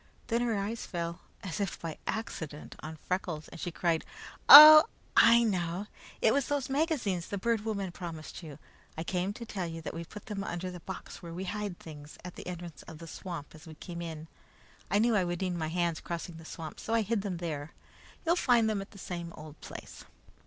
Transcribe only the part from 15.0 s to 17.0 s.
I would need my hands crossing the swamp, so